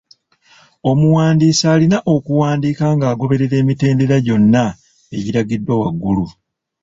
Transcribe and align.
Omuwandiisi 0.89 1.63
alina 1.73 1.97
okuwandiika 2.13 2.85
ng'agoberera 2.95 3.55
emitendera 3.61 4.17
gyonna 4.25 4.63
egiragiddwa 5.15 5.73
waggulu. 5.81 6.25